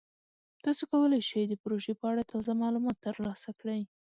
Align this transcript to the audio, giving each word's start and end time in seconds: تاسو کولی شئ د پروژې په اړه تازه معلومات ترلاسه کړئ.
تاسو 0.63 0.83
کولی 0.91 1.19
شئ 1.29 1.43
د 1.47 1.53
پروژې 1.63 1.93
په 1.99 2.05
اړه 2.11 2.23
تازه 2.31 2.51
معلومات 2.61 2.97
ترلاسه 3.07 3.49
کړئ. 3.59 3.81